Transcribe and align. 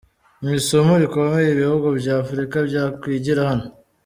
Ni 0.43 0.51
isomo 0.59 0.93
rikomeye 1.03 1.47
ibihugu 1.51 1.87
bya 1.99 2.13
Afurika 2.23 2.55
byakwigira 2.67 3.41
hano. 3.49 3.67